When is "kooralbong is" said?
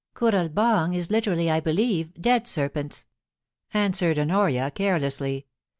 0.17-1.11